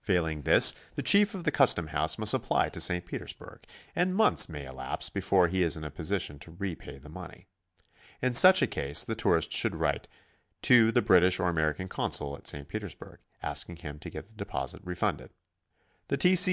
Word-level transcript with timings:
Failing 0.00 0.42
this, 0.42 0.74
the 0.94 1.02
Chief 1.02 1.34
of 1.34 1.42
the 1.42 1.50
custom 1.50 1.88
house 1.88 2.16
must 2.16 2.32
apply 2.34 2.68
to 2.68 2.80
St. 2.80 3.04
Petersburg, 3.04 3.64
and 3.96 4.14
months 4.14 4.48
may 4.48 4.64
elapse 4.64 5.10
before 5.10 5.48
he 5.48 5.62
is 5.62 5.76
in 5.76 5.82
a 5.82 5.90
position 5.90 6.38
to 6.38 6.52
repay 6.56 6.98
the 6.98 7.08
money. 7.08 7.48
In 8.20 8.32
such 8.34 8.62
a 8.62 8.68
case 8.68 9.02
the 9.02 9.16
tourist 9.16 9.50
should 9.50 9.74
write 9.74 10.06
to 10.70 10.92
the 10.92 11.02
British 11.02 11.40
or 11.40 11.48
American 11.48 11.88
consul 11.88 12.36
at 12.36 12.46
St. 12.46 12.68
Petersburg, 12.68 13.18
asking 13.42 13.74
him 13.74 13.98
to 13.98 14.08
get 14.10 14.28
the 14.28 14.34
deposit 14.34 14.80
refunded. 14.84 15.30
The 16.06 16.16
T. 16.16 16.36
C. 16.36 16.40